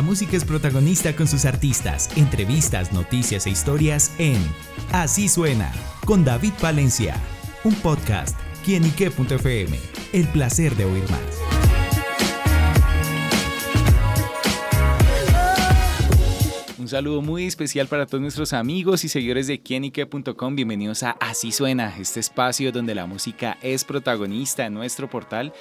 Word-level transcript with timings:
La 0.00 0.06
música 0.06 0.34
es 0.34 0.46
protagonista 0.46 1.14
con 1.14 1.28
sus 1.28 1.44
artistas, 1.44 2.08
entrevistas, 2.16 2.90
noticias 2.90 3.46
e 3.46 3.50
historias 3.50 4.14
en 4.16 4.38
Así 4.92 5.28
suena 5.28 5.70
con 6.06 6.24
David 6.24 6.54
Valencia, 6.62 7.16
un 7.64 7.74
podcast 7.74 8.34
quienique.fm. 8.64 9.78
El 10.14 10.26
placer 10.28 10.74
de 10.74 10.86
oír 10.86 11.02
más. 11.10 11.20
Un 16.78 16.88
saludo 16.88 17.20
muy 17.20 17.44
especial 17.44 17.86
para 17.86 18.06
todos 18.06 18.22
nuestros 18.22 18.54
amigos 18.54 19.04
y 19.04 19.10
seguidores 19.10 19.48
de 19.48 19.60
quienique.com. 19.60 20.56
Bienvenidos 20.56 21.02
a 21.02 21.10
Así 21.20 21.52
Suena, 21.52 21.94
este 21.98 22.20
espacio 22.20 22.72
donde 22.72 22.94
la 22.94 23.04
música 23.04 23.58
es 23.60 23.84
protagonista 23.84 24.64
en 24.64 24.72
nuestro 24.72 25.10
portal 25.10 25.52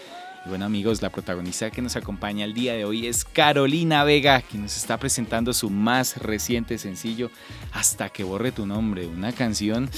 y 0.46 0.50
bueno 0.50 0.66
amigos, 0.66 1.02
la 1.02 1.10
protagonista 1.10 1.70
que 1.70 1.82
nos 1.82 1.96
acompaña 1.96 2.46
el 2.46 2.54
día 2.54 2.74
de 2.74 2.86
hoy 2.86 3.08
es 3.08 3.26
Carolina 3.26 4.04
Vega, 4.04 4.42
quien 4.42 4.64
nos 4.64 4.78
está 4.78 4.98
presentando 4.98 5.54
su 5.54 5.70
más 5.70 6.18
reciente 6.18 6.78
sencillo, 6.78 7.30
Hasta 7.74 8.10
que 8.10 8.24
borre 8.24 8.52
tu 8.52 8.66
nombre, 8.66 9.06
una 9.06 9.32
canción, 9.32 9.90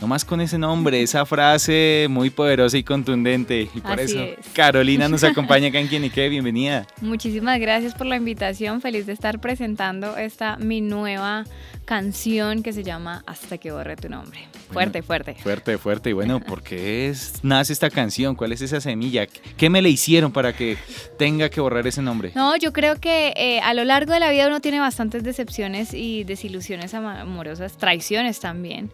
no 0.00 0.06
más 0.06 0.24
con 0.24 0.40
ese 0.40 0.58
nombre, 0.58 1.02
esa 1.02 1.26
frase 1.26 2.06
muy 2.08 2.30
poderosa 2.30 2.78
y 2.78 2.84
contundente. 2.84 3.68
Y 3.74 3.80
por 3.80 4.00
eso 4.00 4.18
Carolina 4.54 5.08
nos 5.08 5.24
acompaña 5.24 5.68
acá 5.68 5.78
en 5.78 5.88
Quien 5.88 6.04
y 6.04 6.10
Qué, 6.10 6.28
bienvenida. 6.28 6.86
Muchísimas 7.00 7.60
gracias 7.60 7.94
por 7.94 8.06
la 8.06 8.16
invitación, 8.16 8.80
feliz 8.80 9.06
de 9.06 9.12
estar 9.12 9.40
presentando 9.40 10.16
esta 10.16 10.56
mi 10.56 10.80
nueva 10.80 11.44
canción 11.84 12.62
que 12.62 12.72
se 12.72 12.82
llama 12.82 13.22
Hasta 13.26 13.58
que 13.58 13.70
borre 13.70 13.96
tu 13.96 14.08
nombre. 14.08 14.48
Fuerte, 14.70 15.02
fuerte. 15.02 15.34
Fuerte, 15.34 15.76
fuerte. 15.76 16.10
Y 16.10 16.12
bueno, 16.14 16.40
¿por 16.40 16.62
qué 16.62 17.08
es, 17.08 17.40
nace 17.42 17.72
esta 17.72 17.90
canción? 17.90 18.34
¿Cuál 18.34 18.52
es 18.52 18.62
esa 18.62 18.80
semilla? 18.80 19.26
¿Qué 19.26 19.68
me 19.68 19.81
le 19.82 19.90
hicieron 19.90 20.32
para 20.32 20.52
que 20.54 20.76
tenga 21.18 21.50
que 21.50 21.60
borrar 21.60 21.86
ese 21.86 22.02
nombre? 22.02 22.32
No, 22.34 22.56
yo 22.56 22.72
creo 22.72 22.98
que 23.00 23.32
eh, 23.36 23.60
a 23.60 23.74
lo 23.74 23.84
largo 23.84 24.12
de 24.12 24.20
la 24.20 24.30
vida 24.30 24.46
uno 24.46 24.60
tiene 24.60 24.80
bastantes 24.80 25.22
decepciones 25.22 25.92
y 25.92 26.24
desilusiones 26.24 26.94
amorosas, 26.94 27.76
traiciones 27.76 28.40
también. 28.40 28.90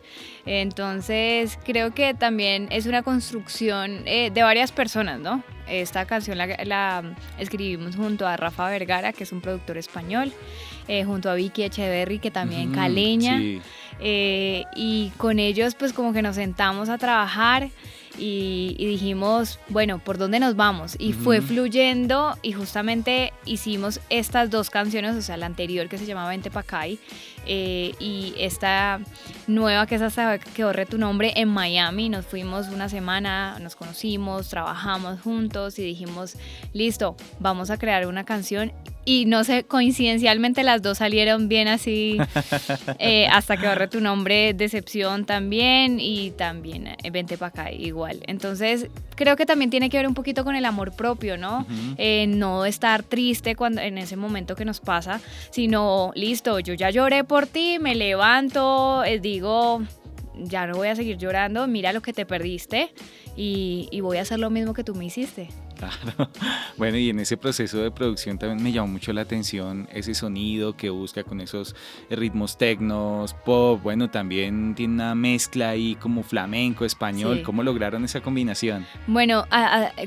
Entonces, 0.47 1.59
creo 1.65 1.95
que 1.95 2.15
también 2.15 2.69
es 2.71 2.87
una 2.87 3.03
construcción 3.03 4.03
eh, 4.07 4.31
de 4.33 4.43
varias 4.43 4.73
personas, 4.73 5.21
¿no? 5.21 5.43
Esta 5.69 6.07
canción 6.07 6.39
la, 6.39 7.03
escribimos 7.39 7.95
junto 7.95 8.27
a 8.27 8.37
Rafa 8.39 8.71
Vergara, 8.71 9.13
que 9.13 9.25
es 9.25 9.33
un 9.33 9.43
productor 9.43 9.77
español, 9.77 10.33
eh, 10.89 11.05
junto 11.05 11.31
a 11.31 11.35
Vicky 11.35 11.65
Echeverry, 11.65 12.19
que 12.19 12.31
también 12.31 12.73
caleña. 12.73 13.39
y 14.01 15.13
con 15.19 15.39
ellos, 15.39 15.75
pues 15.75 15.93
como 15.93 16.15
que 16.15 16.23
nos 16.23 16.37
sentamos 16.37 16.89
a 16.89 16.97
trabajar 16.97 17.69
y, 18.19 18.75
dijimos, 18.79 19.59
bueno, 19.69 19.99
¿por 19.99 20.19
dónde 20.19 20.41
nos 20.41 20.57
vamos? 20.57 20.97
Y 20.99 21.13
fue 21.13 21.41
fluyendo 21.41 22.37
y 22.43 22.53
justamente 22.53 23.33
hicimos 23.45 24.01
estas 24.11 24.51
dos 24.51 24.71
canciones, 24.71 25.15
o 25.17 25.23
sea, 25.23 25.37
la 25.37 25.47
anterior 25.47 25.89
que 25.89 25.99
se 25.99 26.07
llamaba 26.07 26.31
Vente 26.31 26.51
Pacay 26.51 26.99
eh, 27.47 27.95
y 28.01 28.35
esta 28.39 29.01
nueva 29.47 29.87
que 29.87 29.95
es 29.95 30.03
hasta 30.03 30.39
que 30.39 30.65
borre 30.65 30.87
tu 30.87 30.99
nombre 30.99 31.33
en 31.37 31.49
Miami. 31.49 32.09
Nos 32.09 32.27
fuimos 32.27 32.69
una 32.69 32.89
semana, 32.89 33.59
nos 33.61 33.77
conocimos, 33.77 34.49
trabajamos 34.49 35.21
juntos 35.21 35.79
y 35.79 35.85
dijimos, 35.85 36.37
listo, 36.73 37.17
vamos 37.39 37.71
a 37.71 37.79
crear 37.79 38.07
una 38.07 38.25
canción 38.25 38.73
y 39.09 39.25
no 39.25 39.43
sé, 39.43 39.65
coincidencialmente 39.65 40.63
las 40.63 40.83
dos 40.83 40.99
salieron 40.99 41.49
bien 41.49 41.67
así, 41.67 42.19
eh, 42.99 43.27
hasta 43.29 43.57
que 43.57 43.67
borre 43.67 43.89
tu 43.89 44.03
nombre, 44.03 44.53
Decepción 44.53 45.25
también, 45.25 45.99
y 45.99 46.33
también 46.33 46.89
eh, 46.89 47.11
Vente 47.11 47.39
para 47.39 47.49
acá, 47.49 47.73
igual. 47.73 48.21
Entonces, 48.27 48.89
creo 49.15 49.35
que 49.35 49.47
también 49.47 49.71
tiene 49.71 49.89
que 49.89 49.97
ver 49.97 50.07
un 50.07 50.13
poquito 50.13 50.45
con 50.45 50.57
el 50.57 50.67
amor 50.67 50.93
propio, 50.93 51.39
¿no? 51.39 51.67
Eh, 51.97 52.27
no 52.29 52.67
estar 52.67 53.03
triste 53.03 53.57
cuando, 53.57 53.81
en 53.81 53.97
ese 53.97 54.17
momento 54.17 54.55
que 54.55 54.67
nos 54.67 54.81
pasa, 54.81 55.23
sino, 55.53 56.13
listo, 56.15 56.61
yo 56.61 56.75
ya 56.75 56.91
lloré 56.91 57.25
por 57.25 57.47
ti, 57.47 57.79
me 57.81 57.95
levanto, 57.95 59.05
digo, 59.23 59.81
ya 60.37 60.67
no 60.67 60.75
voy 60.75 60.89
a 60.89 60.97
seguir 60.97 61.17
llorando, 61.17 61.67
mira 61.67 61.95
lo 61.95 62.03
que 62.03 62.13
te 62.13 62.27
perdiste 62.27 62.93
y, 63.39 63.89
y 63.91 64.03
voy 64.03 64.19
a 64.19 64.21
hacer 64.21 64.39
lo 64.39 64.51
mismo 64.51 64.75
que 64.75 64.85
tú 64.85 64.95
me 64.95 65.07
hiciste. 65.07 65.49
Claro. 65.79 66.31
Bueno, 66.77 66.97
y 66.97 67.11
en 67.11 67.19
ese 67.19 67.37
proceso 67.37 67.79
de 67.79 67.91
producción 67.91 68.39
también 68.39 68.63
me 68.63 68.71
llamó 68.71 68.87
mucho 68.87 69.13
la 69.13 69.23
atención 69.23 69.89
ese 69.93 70.15
sonido 70.15 70.77
que 70.77 70.91
busca 70.91 71.25
con 71.25 71.41
esos 71.41 71.75
ritmos 72.09 72.57
tecnos, 72.57 73.35
pop. 73.35 73.81
Bueno, 73.83 74.11
también 74.11 74.77
tiene 74.77 74.95
una 74.95 75.15
mezcla 75.17 75.71
ahí 75.71 75.97
como 75.97 76.23
flamenco, 76.23 76.85
español. 76.85 77.43
¿Cómo 77.43 77.65
lograron 77.65 78.05
esa 78.05 78.21
combinación? 78.21 78.87
Bueno, 79.09 79.45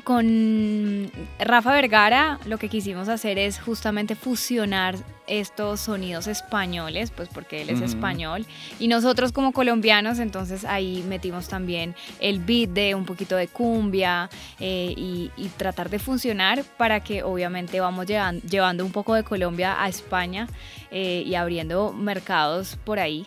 con 0.05 1.11
Rafa 1.39 1.73
Vergara 1.73 2.39
lo 2.45 2.57
que 2.57 2.69
quisimos 2.69 3.09
hacer 3.09 3.37
es 3.37 3.59
justamente 3.59 4.15
fusionar 4.15 4.95
estos 5.27 5.81
sonidos 5.81 6.27
españoles, 6.27 7.11
pues 7.11 7.29
porque 7.29 7.61
él 7.61 7.69
es 7.69 7.81
español, 7.81 8.45
y 8.79 8.87
nosotros 8.87 9.31
como 9.31 9.51
colombianos, 9.53 10.19
entonces 10.19 10.65
ahí 10.65 11.03
metimos 11.07 11.47
también 11.47 11.95
el 12.19 12.39
beat 12.39 12.69
de 12.69 12.95
un 12.95 13.05
poquito 13.05 13.35
de 13.35 13.47
cumbia 13.47 14.29
eh, 14.59 14.93
y, 14.95 15.31
tratar 15.57 15.89
de 15.89 15.99
funcionar 15.99 16.63
para 16.77 17.01
que 17.01 17.23
obviamente 17.23 17.79
vamos 17.79 18.07
llevando, 18.07 18.85
un 18.85 18.91
poco 18.91 19.13
de 19.13 19.23
Colombia 19.23 19.81
a 19.81 19.89
España 19.89 20.47
eh, 20.89 21.23
y 21.25 21.35
abriendo 21.35 21.93
mercados 21.93 22.77
por 22.83 22.99
ahí. 22.99 23.25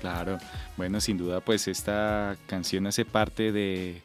Claro, 0.00 0.38
bueno, 0.76 1.00
sin 1.00 1.18
duda 1.18 1.40
pues 1.40 1.68
esta 1.68 2.36
canción 2.46 2.86
hace 2.86 3.04
parte 3.04 3.52
de 3.52 4.00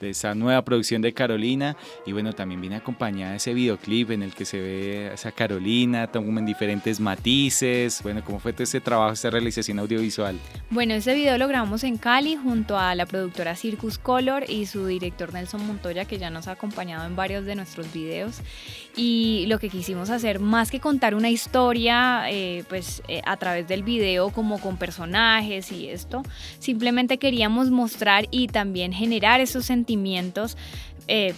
de 0.00 0.10
esa 0.10 0.34
nueva 0.34 0.62
producción 0.64 1.02
de 1.02 1.12
Carolina. 1.12 1.76
Y 2.06 2.12
bueno, 2.12 2.32
también 2.32 2.60
viene 2.60 2.76
acompañada 2.76 3.32
de 3.32 3.36
ese 3.38 3.54
videoclip 3.54 4.10
en 4.10 4.22
el 4.22 4.34
que 4.34 4.44
se 4.44 4.60
ve 4.60 5.08
a 5.10 5.14
esa 5.14 5.32
Carolina, 5.32 6.08
en 6.12 6.46
diferentes 6.46 7.00
matices. 7.00 8.02
Bueno, 8.02 8.22
¿cómo 8.24 8.38
fue 8.38 8.52
todo 8.52 8.64
ese 8.64 8.80
trabajo, 8.80 9.12
esa 9.12 9.30
realización 9.30 9.78
audiovisual? 9.78 10.38
Bueno, 10.70 10.94
ese 10.94 11.14
video 11.14 11.38
lo 11.38 11.48
grabamos 11.48 11.84
en 11.84 11.96
Cali 11.96 12.36
junto 12.36 12.78
a 12.78 12.94
la 12.94 13.06
productora 13.06 13.56
Circus 13.56 13.98
Color 13.98 14.44
y 14.48 14.66
su 14.66 14.86
director 14.86 15.32
Nelson 15.32 15.66
Montoya, 15.66 16.04
que 16.04 16.18
ya 16.18 16.30
nos 16.30 16.48
ha 16.48 16.52
acompañado 16.52 17.06
en 17.06 17.16
varios 17.16 17.44
de 17.44 17.54
nuestros 17.54 17.92
videos. 17.92 18.40
Y 18.96 19.46
lo 19.48 19.58
que 19.58 19.68
quisimos 19.68 20.10
hacer, 20.10 20.38
más 20.40 20.70
que 20.70 20.80
contar 20.80 21.14
una 21.14 21.30
historia, 21.30 22.30
eh, 22.30 22.64
pues 22.68 23.02
eh, 23.08 23.22
a 23.24 23.36
través 23.36 23.66
del 23.68 23.82
video, 23.82 24.30
como 24.30 24.60
con 24.60 24.76
personajes 24.76 25.72
y 25.72 25.88
esto, 25.88 26.22
simplemente 26.58 27.18
queríamos 27.18 27.70
mostrar 27.70 28.26
y 28.30 28.48
también 28.48 28.92
generar 28.92 29.40
esos 29.40 29.64
sentimientos 29.64 29.83
sentimientos 29.84 30.56
eh, 31.08 31.34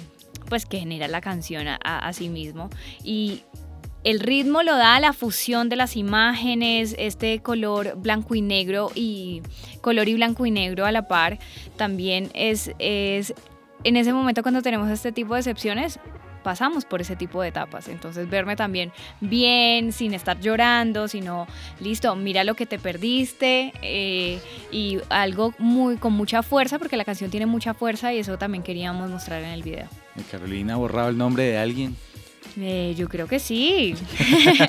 pues 0.48 0.66
que 0.66 0.78
genera 0.78 1.08
la 1.08 1.20
canción 1.20 1.66
a, 1.66 2.12
sí 2.12 2.28
mismo 2.28 2.70
y 3.02 3.42
el 4.04 4.20
ritmo 4.20 4.62
lo 4.62 4.76
da 4.76 5.00
la 5.00 5.12
fusión 5.12 5.68
de 5.68 5.74
las 5.74 5.96
imágenes, 5.96 6.94
este 6.96 7.40
color 7.40 7.96
blanco 7.96 8.36
y 8.36 8.42
negro 8.42 8.92
y 8.94 9.42
color 9.80 10.08
y 10.08 10.14
blanco 10.14 10.46
y 10.46 10.52
negro 10.52 10.86
a 10.86 10.92
la 10.92 11.08
par. 11.08 11.40
También 11.76 12.30
es, 12.32 12.70
es 12.78 13.34
en 13.82 13.96
ese 13.96 14.12
momento 14.12 14.42
cuando 14.42 14.62
tenemos 14.62 14.88
este 14.90 15.10
tipo 15.10 15.34
de 15.34 15.40
excepciones, 15.40 15.98
pasamos 16.46 16.84
por 16.84 17.00
ese 17.00 17.16
tipo 17.16 17.42
de 17.42 17.48
etapas. 17.48 17.88
Entonces 17.88 18.30
verme 18.30 18.54
también 18.54 18.92
bien, 19.20 19.90
sin 19.90 20.14
estar 20.14 20.38
llorando, 20.38 21.08
sino, 21.08 21.48
listo, 21.80 22.14
mira 22.14 22.44
lo 22.44 22.54
que 22.54 22.66
te 22.66 22.78
perdiste 22.78 23.72
eh, 23.82 24.38
y 24.70 25.00
algo 25.08 25.54
muy 25.58 25.96
con 25.96 26.12
mucha 26.12 26.44
fuerza, 26.44 26.78
porque 26.78 26.96
la 26.96 27.04
canción 27.04 27.32
tiene 27.32 27.46
mucha 27.46 27.74
fuerza 27.74 28.12
y 28.12 28.18
eso 28.18 28.38
también 28.38 28.62
queríamos 28.62 29.10
mostrar 29.10 29.42
en 29.42 29.50
el 29.50 29.64
video. 29.64 29.88
Carolina 30.30 30.76
borrado 30.76 31.08
el 31.08 31.18
nombre 31.18 31.42
de 31.42 31.58
alguien. 31.58 31.96
Eh, 32.58 32.94
yo 32.96 33.08
creo 33.08 33.26
que 33.26 33.38
sí. 33.38 33.94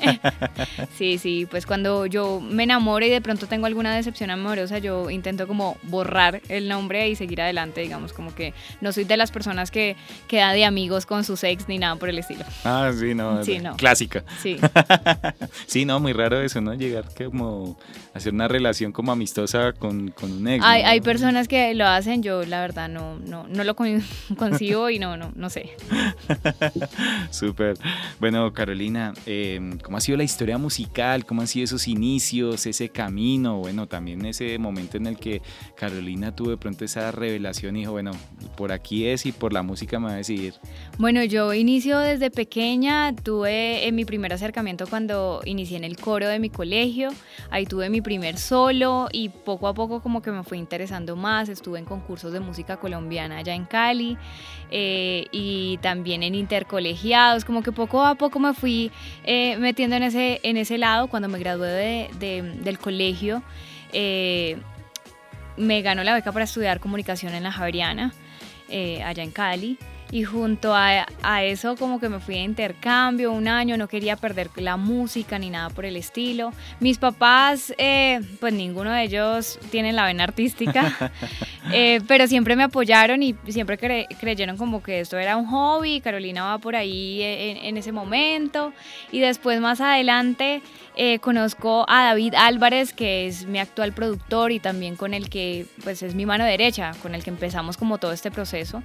sí, 0.96 1.16
sí, 1.18 1.46
pues 1.50 1.64
cuando 1.64 2.04
yo 2.06 2.40
me 2.40 2.64
enamoro 2.64 3.06
y 3.06 3.08
de 3.08 3.20
pronto 3.22 3.46
tengo 3.46 3.66
alguna 3.66 3.94
decepción 3.94 4.30
amorosa, 4.30 4.78
yo 4.78 5.08
intento 5.08 5.46
como 5.46 5.78
borrar 5.84 6.42
el 6.48 6.68
nombre 6.68 7.08
y 7.08 7.16
seguir 7.16 7.40
adelante, 7.40 7.80
digamos, 7.80 8.12
como 8.12 8.34
que 8.34 8.52
no 8.82 8.92
soy 8.92 9.04
de 9.04 9.16
las 9.16 9.30
personas 9.30 9.70
que 9.70 9.96
queda 10.26 10.52
de 10.52 10.66
amigos 10.66 11.06
con 11.06 11.24
sus 11.24 11.42
ex 11.44 11.66
ni 11.68 11.78
nada 11.78 11.96
por 11.96 12.10
el 12.10 12.18
estilo. 12.18 12.44
Ah, 12.64 12.92
sí, 12.94 13.14
no. 13.14 13.42
Sí, 13.42 13.58
no. 13.58 13.76
Clásica. 13.76 14.22
Sí. 14.42 14.58
sí, 15.66 15.84
no, 15.86 15.98
muy 15.98 16.12
raro 16.12 16.40
eso, 16.42 16.60
¿no? 16.60 16.74
Llegar 16.74 17.06
como 17.16 17.78
a 18.12 18.18
hacer 18.18 18.34
una 18.34 18.48
relación 18.48 18.92
como 18.92 19.12
amistosa 19.12 19.72
con, 19.72 20.10
con 20.10 20.30
un 20.32 20.46
ex. 20.46 20.64
Hay, 20.64 20.82
hay 20.82 21.00
personas 21.00 21.48
que 21.48 21.74
lo 21.74 21.86
hacen, 21.86 22.22
yo 22.22 22.44
la 22.44 22.60
verdad 22.60 22.90
no, 22.90 23.18
no, 23.18 23.46
no 23.48 23.64
lo 23.64 23.74
consigo 24.36 24.90
y 24.90 24.98
no, 24.98 25.16
no, 25.16 25.32
no 25.34 25.48
sé. 25.48 25.70
Súper. 27.30 27.77
Bueno, 28.20 28.52
Carolina, 28.52 29.12
em, 29.26 29.78
¿cómo 29.78 29.96
ha 29.96 30.00
sido 30.00 30.18
la 30.18 30.24
historia 30.24 30.58
musical? 30.58 31.24
¿Cómo 31.24 31.40
han 31.40 31.46
sido 31.46 31.64
esos 31.64 31.86
inicios, 31.86 32.66
ese 32.66 32.88
camino? 32.88 33.58
Bueno, 33.58 33.86
también 33.86 34.24
ese 34.24 34.58
momento 34.58 34.96
en 34.96 35.06
el 35.06 35.16
que 35.16 35.40
Carolina 35.76 36.34
tuvo 36.34 36.50
de 36.50 36.56
pronto 36.56 36.84
esa 36.84 37.12
revelación 37.12 37.76
y 37.76 37.80
dijo, 37.80 37.92
bueno, 37.92 38.10
por 38.56 38.72
aquí 38.72 39.06
es 39.06 39.24
y 39.26 39.32
por 39.32 39.52
la 39.52 39.62
música 39.62 40.00
me 40.00 40.06
va 40.06 40.12
a 40.14 40.16
decidir. 40.16 40.54
Bueno, 40.98 41.22
yo 41.24 41.54
inicio 41.54 41.98
desde 42.00 42.30
pequeña, 42.30 43.14
tuve 43.14 43.86
en 43.86 43.94
mi 43.94 44.04
primer 44.04 44.32
acercamiento 44.32 44.86
cuando 44.88 45.40
inicié 45.44 45.76
en 45.76 45.84
el 45.84 45.96
coro 45.96 46.28
de 46.28 46.38
mi 46.38 46.50
colegio, 46.50 47.10
ahí 47.50 47.66
tuve 47.66 47.88
mi 47.90 48.00
primer 48.00 48.36
solo 48.38 49.08
y 49.12 49.28
poco 49.28 49.68
a 49.68 49.74
poco 49.74 50.00
como 50.00 50.22
que 50.22 50.32
me 50.32 50.42
fue 50.42 50.58
interesando 50.58 51.14
más, 51.14 51.48
estuve 51.48 51.78
en 51.78 51.84
concursos 51.84 52.32
de 52.32 52.40
música 52.40 52.78
colombiana 52.78 53.38
allá 53.38 53.54
en 53.54 53.64
Cali 53.64 54.16
eh, 54.70 55.26
y 55.30 55.78
también 55.78 56.22
en 56.22 56.34
intercolegiados, 56.34 57.44
como 57.44 57.62
que 57.62 57.67
poco 57.72 58.04
a 58.04 58.14
poco 58.14 58.38
me 58.38 58.54
fui 58.54 58.90
eh, 59.24 59.56
metiendo 59.58 59.96
en 59.96 60.02
ese, 60.02 60.40
en 60.42 60.56
ese 60.56 60.78
lado. 60.78 61.08
Cuando 61.08 61.28
me 61.28 61.38
gradué 61.38 62.10
del 62.18 62.78
colegio, 62.78 63.42
eh, 63.92 64.58
me 65.56 65.82
ganó 65.82 66.04
la 66.04 66.14
beca 66.14 66.32
para 66.32 66.44
estudiar 66.44 66.80
comunicación 66.80 67.34
en 67.34 67.42
la 67.42 67.52
Javeriana, 67.52 68.12
eh, 68.68 69.02
allá 69.02 69.22
en 69.22 69.30
Cali. 69.30 69.78
Y 70.10 70.24
junto 70.24 70.74
a, 70.74 71.06
a, 71.22 71.44
eso 71.44 71.76
como 71.76 72.00
que 72.00 72.08
me 72.08 72.18
fui 72.18 72.36
a 72.36 72.42
intercambio 72.42 73.30
un 73.30 73.46
año, 73.46 73.76
no 73.76 73.88
quería 73.88 74.16
perder 74.16 74.48
la 74.56 74.78
música 74.78 75.38
ni 75.38 75.50
nada 75.50 75.68
por 75.68 75.84
el 75.84 75.96
estilo. 75.96 76.54
Mis 76.80 76.96
papás, 76.96 77.74
eh, 77.76 78.20
pues 78.40 78.54
ninguno 78.54 78.90
de 78.90 79.02
ellos 79.02 79.58
tiene 79.70 79.92
la 79.92 80.06
vena 80.06 80.24
artística, 80.24 81.12
eh, 81.72 82.00
pero 82.06 82.26
siempre 82.26 82.56
me 82.56 82.64
apoyaron 82.64 83.22
y 83.22 83.34
siempre 83.48 83.78
creyeron 83.78 84.56
como 84.56 84.82
que 84.82 85.00
esto 85.00 85.18
era 85.18 85.36
un 85.36 85.46
hobby, 85.46 86.00
Carolina 86.00 86.44
va 86.44 86.58
por 86.58 86.76
ahí 86.76 87.22
en, 87.22 87.56
en 87.58 87.76
ese 87.76 87.92
momento. 87.92 88.72
Y 89.12 89.20
después 89.20 89.60
más 89.60 89.80
adelante 89.80 90.62
eh, 91.00 91.20
conozco 91.20 91.84
a 91.88 92.06
David 92.06 92.34
Álvarez, 92.34 92.92
que 92.92 93.28
es 93.28 93.46
mi 93.46 93.60
actual 93.60 93.92
productor 93.92 94.50
y 94.50 94.58
también 94.58 94.96
con 94.96 95.14
el 95.14 95.30
que 95.30 95.64
pues 95.84 96.02
es 96.02 96.16
mi 96.16 96.26
mano 96.26 96.44
derecha, 96.44 96.90
con 97.02 97.14
el 97.14 97.22
que 97.22 97.30
empezamos 97.30 97.76
como 97.76 97.98
todo 97.98 98.10
este 98.10 98.32
proceso. 98.32 98.82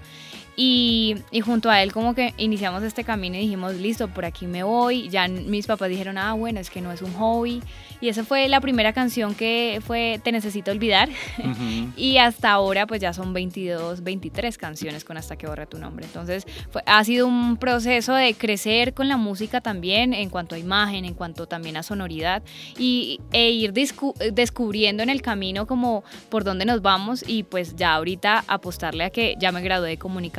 Y, 0.55 1.15
y, 1.31 1.41
junto 1.41 1.71
a 1.71 1.81
él 1.81 1.91
como 1.91 2.13
que 2.13 2.35
iniciamos 2.37 2.83
este 2.83 3.03
camino 3.03 3.35
y 3.37 3.39
dijimos, 3.39 3.73
listo, 3.73 4.07
por 4.07 4.25
aquí 4.25 4.45
me 4.45 4.61
voy. 4.61 5.09
Ya 5.09 5.27
mis 5.27 5.65
papás 5.65 5.89
dijeron, 5.89 6.19
ah, 6.19 6.33
bueno, 6.33 6.59
es 6.59 6.69
que 6.69 6.79
no 6.79 6.91
es 6.91 7.01
un 7.01 7.11
hobby. 7.13 7.63
Y 7.99 8.09
esa 8.09 8.23
fue 8.23 8.47
la 8.47 8.61
primera 8.61 8.93
canción 8.93 9.33
que 9.33 9.81
fue 9.83 10.21
Te 10.23 10.31
Necesito 10.31 10.69
Olvidar. 10.69 11.09
y 11.97 12.17
hasta 12.17 12.51
ahora 12.51 12.72
pues 12.87 12.99
ya 13.01 13.13
son 13.13 13.33
22, 13.33 14.03
23 14.03 14.57
canciones 14.57 15.05
con 15.05 15.17
Hasta 15.17 15.37
que 15.37 15.47
borra 15.47 15.65
tu 15.65 15.77
nombre. 15.77 16.05
Entonces 16.05 16.45
fue, 16.69 16.83
ha 16.85 17.03
sido 17.03 17.27
un 17.27 17.57
proceso 17.57 18.13
de 18.13 18.33
crecer 18.33 18.93
con 18.93 19.07
la 19.07 19.17
música 19.17 19.61
también 19.61 20.13
en 20.13 20.29
cuanto 20.29 20.55
a 20.55 20.57
imagen, 20.57 21.05
en 21.05 21.13
cuanto 21.13 21.47
también 21.47 21.77
a 21.77 21.83
sonoridad 21.83 22.43
y, 22.77 23.19
e 23.31 23.51
ir 23.51 23.73
descubriendo 23.73 25.03
en 25.03 25.09
el 25.09 25.21
camino 25.21 25.67
como 25.67 26.03
por 26.29 26.43
dónde 26.43 26.65
nos 26.65 26.81
vamos 26.81 27.23
y 27.25 27.43
pues 27.43 27.75
ya 27.75 27.93
ahorita 27.93 28.43
apostarle 28.47 29.05
a 29.05 29.09
que 29.09 29.35
ya 29.39 29.51
me 29.51 29.61
gradué 29.61 29.89
de 29.89 29.97
comunicación 29.97 30.33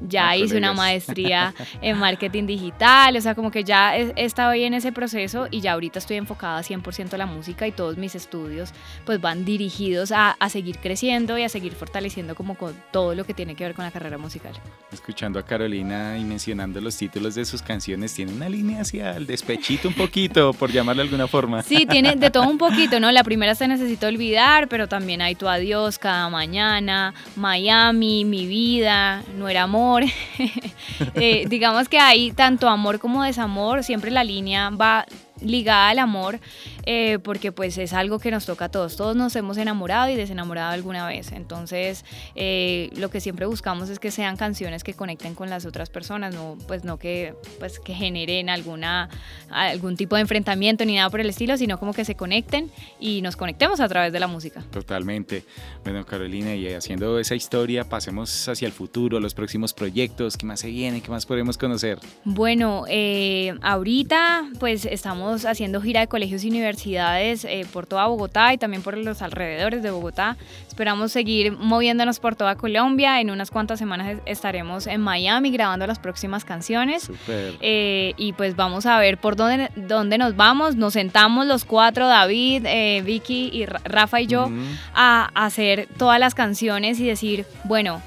ya 0.00 0.28
ah, 0.28 0.36
hice 0.36 0.56
una 0.56 0.72
maestría 0.72 1.54
en 1.82 1.98
marketing 1.98 2.46
digital, 2.46 3.16
o 3.16 3.20
sea, 3.20 3.34
como 3.34 3.50
que 3.50 3.64
ya 3.64 3.96
he, 3.96 4.12
estado 4.16 4.50
ahí 4.50 4.64
en 4.64 4.74
ese 4.74 4.92
proceso 4.92 5.48
y 5.50 5.60
ya 5.60 5.72
ahorita 5.72 5.98
estoy 5.98 6.16
enfocada 6.16 6.60
100% 6.60 7.14
a 7.14 7.18
la 7.18 7.26
música 7.26 7.66
y 7.66 7.72
todos 7.72 7.96
mis 7.96 8.14
estudios 8.14 8.72
pues 9.04 9.20
van 9.20 9.44
dirigidos 9.44 10.12
a, 10.12 10.30
a, 10.32 10.48
seguir 10.48 10.78
creciendo 10.78 11.23
y 11.38 11.42
a 11.42 11.48
seguir 11.48 11.72
fortaleciendo 11.72 12.34
como 12.34 12.56
con 12.56 12.74
todo 12.92 13.14
lo 13.14 13.24
que 13.24 13.34
tiene 13.34 13.54
que 13.54 13.64
ver 13.64 13.74
con 13.74 13.84
la 13.84 13.90
carrera 13.90 14.18
musical. 14.18 14.52
Escuchando 14.92 15.38
a 15.38 15.42
Carolina 15.42 16.18
y 16.18 16.24
mencionando 16.24 16.80
los 16.80 16.96
títulos 16.96 17.34
de 17.34 17.44
sus 17.44 17.62
canciones, 17.62 18.12
tiene 18.14 18.32
una 18.32 18.48
línea 18.48 18.82
hacia 18.82 19.16
el 19.16 19.26
despechito 19.26 19.88
un 19.88 19.94
poquito, 19.94 20.52
por 20.58 20.70
llamarlo 20.70 21.02
de 21.02 21.08
alguna 21.08 21.26
forma. 21.26 21.62
Sí, 21.62 21.86
tiene 21.86 22.14
de 22.16 22.30
todo 22.30 22.48
un 22.48 22.58
poquito, 22.66 23.00
¿no? 23.00 23.10
La 23.10 23.24
primera 23.24 23.54
se 23.54 23.66
necesita 23.66 24.08
olvidar, 24.08 24.68
pero 24.68 24.86
también 24.86 25.22
hay 25.22 25.34
tu 25.34 25.48
adiós 25.48 25.98
cada 25.98 26.28
mañana, 26.28 27.14
Miami, 27.36 28.24
mi 28.24 28.46
vida 28.46 29.22
no 29.36 29.48
era 29.48 29.62
amor. 29.62 30.04
Eh, 31.16 31.46
digamos 31.48 31.88
que 31.88 31.98
hay 31.98 32.30
tanto 32.32 32.68
amor 32.68 32.98
como 32.98 33.24
desamor, 33.24 33.82
siempre 33.82 34.10
la 34.10 34.22
línea 34.22 34.70
va 34.70 35.06
ligada 35.40 35.88
al 35.88 35.98
amor, 35.98 36.40
eh, 36.86 37.18
porque 37.18 37.52
pues 37.52 37.78
es 37.78 37.92
algo 37.92 38.18
que 38.18 38.30
nos 38.30 38.46
toca 38.46 38.66
a 38.66 38.68
todos. 38.68 38.96
Todos 38.96 39.16
nos 39.16 39.34
hemos 39.36 39.56
enamorado 39.56 40.10
y 40.10 40.16
desenamorado 40.16 40.72
alguna 40.72 41.06
vez. 41.06 41.32
Entonces, 41.32 42.04
eh, 42.34 42.90
lo 42.96 43.10
que 43.10 43.20
siempre 43.20 43.46
buscamos 43.46 43.88
es 43.90 43.98
que 43.98 44.10
sean 44.10 44.36
canciones 44.36 44.84
que 44.84 44.94
conecten 44.94 45.34
con 45.34 45.50
las 45.50 45.66
otras 45.66 45.90
personas, 45.90 46.34
no, 46.34 46.58
pues 46.66 46.84
no 46.84 46.98
que, 46.98 47.34
pues, 47.58 47.78
que 47.80 47.94
generen 47.94 48.50
alguna, 48.50 49.08
algún 49.50 49.96
tipo 49.96 50.16
de 50.16 50.22
enfrentamiento 50.22 50.84
ni 50.84 50.96
nada 50.96 51.10
por 51.10 51.20
el 51.20 51.28
estilo, 51.28 51.56
sino 51.56 51.78
como 51.78 51.92
que 51.92 52.04
se 52.04 52.14
conecten 52.14 52.70
y 53.00 53.22
nos 53.22 53.36
conectemos 53.36 53.80
a 53.80 53.88
través 53.88 54.12
de 54.12 54.20
la 54.20 54.26
música. 54.26 54.62
Totalmente. 54.70 55.44
Bueno, 55.84 56.04
Carolina, 56.04 56.54
y 56.54 56.72
haciendo 56.72 57.18
esa 57.18 57.34
historia, 57.34 57.84
pasemos 57.84 58.48
hacia 58.48 58.66
el 58.66 58.72
futuro, 58.72 59.20
los 59.20 59.34
próximos 59.34 59.72
proyectos, 59.72 60.36
¿qué 60.36 60.46
más 60.46 60.60
se 60.60 60.68
viene? 60.68 61.00
¿Qué 61.00 61.10
más 61.10 61.26
podemos 61.26 61.58
conocer? 61.58 61.98
Bueno, 62.24 62.84
eh, 62.88 63.54
ahorita 63.62 64.50
pues 64.58 64.84
estamos 64.84 65.44
haciendo 65.44 65.80
gira 65.80 66.00
de 66.00 66.08
colegios 66.08 66.44
y 66.44 66.48
universidades 66.48 66.73
universidades 66.74 67.44
eh, 67.44 67.66
por 67.72 67.86
toda 67.86 68.06
Bogotá 68.06 68.52
y 68.52 68.58
también 68.58 68.82
por 68.82 68.96
los 68.98 69.22
alrededores 69.22 69.82
de 69.82 69.90
Bogotá. 69.90 70.36
Esperamos 70.66 71.12
seguir 71.12 71.52
moviéndonos 71.52 72.18
por 72.18 72.34
toda 72.34 72.56
Colombia. 72.56 73.20
En 73.20 73.30
unas 73.30 73.50
cuantas 73.50 73.78
semanas 73.78 74.18
estaremos 74.26 74.86
en 74.86 75.00
Miami 75.00 75.50
grabando 75.50 75.86
las 75.86 75.98
próximas 75.98 76.44
canciones. 76.44 77.10
Eh, 77.28 78.12
y 78.16 78.32
pues 78.32 78.56
vamos 78.56 78.86
a 78.86 78.98
ver 78.98 79.18
por 79.18 79.36
dónde, 79.36 79.70
dónde 79.76 80.18
nos 80.18 80.36
vamos. 80.36 80.76
Nos 80.76 80.94
sentamos 80.94 81.46
los 81.46 81.64
cuatro, 81.64 82.08
David, 82.08 82.64
eh, 82.66 83.02
Vicky 83.04 83.50
y 83.52 83.66
Rafa 83.66 84.20
y 84.20 84.26
yo, 84.26 84.50
a 84.94 85.30
hacer 85.34 85.88
todas 85.96 86.18
las 86.18 86.34
canciones 86.34 86.98
y 87.00 87.06
decir, 87.06 87.46
bueno, 87.64 88.02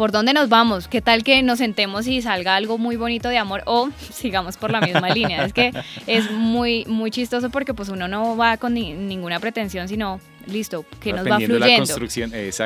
¿por 0.00 0.12
dónde 0.12 0.32
nos 0.32 0.48
vamos? 0.48 0.88
¿Qué 0.88 1.02
tal 1.02 1.24
que 1.24 1.42
nos 1.42 1.58
sentemos 1.58 2.06
y 2.06 2.22
salga 2.22 2.56
algo 2.56 2.78
muy 2.78 2.96
bonito 2.96 3.28
de 3.28 3.36
amor 3.36 3.62
o 3.66 3.90
sigamos 4.10 4.56
por 4.56 4.70
la 4.70 4.80
misma 4.80 5.10
línea? 5.14 5.44
Es 5.44 5.52
que 5.52 5.72
es 6.06 6.30
muy, 6.30 6.86
muy 6.86 7.10
chistoso 7.10 7.50
porque 7.50 7.74
pues 7.74 7.90
uno 7.90 8.08
no 8.08 8.34
va 8.34 8.56
con 8.56 8.72
ninguna 8.72 9.38
pretensión, 9.40 9.88
sino 9.88 10.18
listo, 10.46 10.86
que 11.02 11.12
nos 11.12 11.26
va 11.26 11.38
fluyendo. 11.38 11.98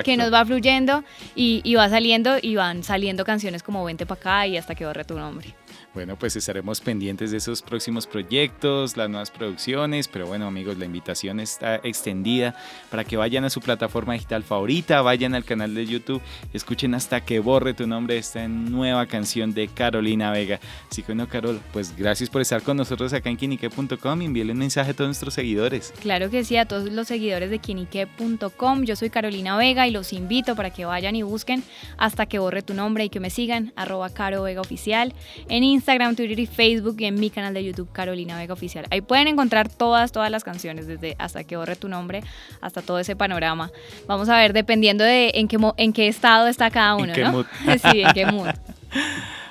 Que 0.04 0.16
nos 0.16 0.32
va 0.32 0.46
fluyendo 0.46 1.02
y, 1.34 1.60
y 1.64 1.74
va 1.74 1.88
saliendo 1.88 2.36
y 2.40 2.54
van 2.54 2.84
saliendo 2.84 3.24
canciones 3.24 3.64
como 3.64 3.84
Vente 3.84 4.06
para 4.06 4.20
acá 4.20 4.46
y 4.46 4.56
hasta 4.56 4.76
que 4.76 4.86
borre 4.86 5.04
tu 5.04 5.18
nombre. 5.18 5.56
Bueno, 5.94 6.16
pues 6.16 6.36
estaremos 6.36 6.80
pendientes 6.80 7.30
de 7.30 7.36
esos 7.36 7.62
próximos 7.62 8.06
proyectos, 8.06 8.96
las 8.96 9.08
nuevas 9.08 9.30
producciones, 9.30 10.08
pero 10.08 10.26
bueno 10.26 10.46
amigos, 10.46 10.76
la 10.76 10.86
invitación 10.86 11.40
está 11.40 11.76
extendida 11.76 12.56
para 12.90 13.04
que 13.04 13.16
vayan 13.16 13.44
a 13.44 13.50
su 13.50 13.60
plataforma 13.60 14.14
digital 14.14 14.42
favorita, 14.42 15.02
vayan 15.02 15.34
al 15.34 15.44
canal 15.44 15.74
de 15.74 15.86
YouTube, 15.86 16.20
escuchen 16.52 16.94
hasta 16.94 17.24
que 17.24 17.38
borre 17.38 17.74
tu 17.74 17.86
nombre 17.86 18.16
esta 18.16 18.46
nueva 18.48 19.06
canción 19.06 19.54
de 19.54 19.68
Carolina 19.68 20.30
Vega. 20.30 20.60
Así 20.90 21.02
que 21.02 21.12
bueno, 21.12 21.28
Carol, 21.28 21.60
pues 21.72 21.96
gracias 21.96 22.30
por 22.30 22.42
estar 22.42 22.62
con 22.62 22.76
nosotros 22.76 23.12
acá 23.12 23.30
en 23.30 23.36
quinique.com 23.36 24.22
y 24.22 24.24
envíale 24.24 24.52
un 24.52 24.58
mensaje 24.58 24.90
a 24.90 24.94
todos 24.94 25.08
nuestros 25.08 25.34
seguidores. 25.34 25.92
Claro 26.00 26.30
que 26.30 26.44
sí, 26.44 26.56
a 26.56 26.66
todos 26.66 26.90
los 26.90 27.08
seguidores 27.08 27.50
de 27.50 27.58
quinique.com. 27.58 28.84
Yo 28.84 28.96
soy 28.96 29.10
Carolina 29.10 29.56
Vega 29.56 29.86
y 29.86 29.90
los 29.90 30.12
invito 30.12 30.56
para 30.56 30.70
que 30.70 30.84
vayan 30.84 31.16
y 31.16 31.22
busquen 31.22 31.62
hasta 31.96 32.26
que 32.26 32.38
borre 32.38 32.62
tu 32.62 32.74
nombre 32.74 33.04
y 33.04 33.08
que 33.08 33.20
me 33.20 33.30
sigan, 33.30 33.72
arroba 33.76 34.10
Caro 34.10 34.42
Vega 34.42 34.60
Oficial 34.60 35.14
Instagram 35.64 35.94
Instagram, 35.94 36.16
Twitter 36.16 36.38
y 36.38 36.46
Facebook 36.46 36.96
y 36.98 37.04
en 37.04 37.14
mi 37.16 37.30
canal 37.30 37.54
de 37.54 37.64
YouTube 37.64 37.90
Carolina 37.92 38.36
Vega 38.36 38.52
Oficial. 38.52 38.86
Ahí 38.90 39.00
pueden 39.00 39.28
encontrar 39.28 39.68
todas, 39.68 40.12
todas 40.12 40.30
las 40.30 40.44
canciones, 40.44 40.86
desde 40.86 41.14
hasta 41.18 41.44
que 41.44 41.56
borre 41.56 41.76
tu 41.76 41.88
nombre 41.88 42.22
hasta 42.60 42.82
todo 42.82 42.98
ese 42.98 43.16
panorama. 43.16 43.70
Vamos 44.06 44.28
a 44.28 44.36
ver, 44.36 44.52
dependiendo 44.52 45.04
de 45.04 45.32
en 45.34 45.48
qué, 45.48 45.58
en 45.76 45.92
qué 45.92 46.08
estado 46.08 46.46
está 46.46 46.70
cada 46.70 46.96
uno, 46.96 47.12
¿En 47.14 47.22
¿no? 47.22 47.32
Mood? 47.32 47.46
sí, 47.90 48.02
en 48.02 48.12
qué 48.12 48.26
mood. 48.26 48.48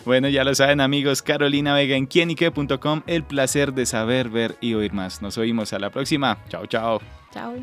Bueno, 0.06 0.28
ya 0.28 0.44
lo 0.44 0.54
saben 0.54 0.82
amigos, 0.82 1.22
Carolina 1.22 1.74
Vega 1.74 1.96
en 1.96 2.08
quienique.com, 2.08 3.04
el 3.08 3.24
placer 3.24 3.74
de 3.74 3.86
saber, 3.86 4.28
ver 4.28 4.58
y 4.60 4.74
oír 4.74 4.92
más. 4.92 5.22
Nos 5.22 5.38
oímos 5.38 5.72
a 5.72 5.80
la 5.80 5.92
próxima. 5.92 6.40
Chao, 6.50 6.66
chao. 6.66 7.02
Chao. 7.34 7.56